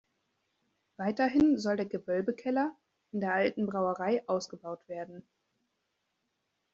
[0.97, 2.75] Weiterhin soll der Gewölbekeller
[3.11, 5.21] in der Alten Brauerei ausgebaut werden.